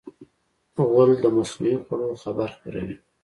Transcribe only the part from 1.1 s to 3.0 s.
د مصنوعي خوړو خبر خپروي.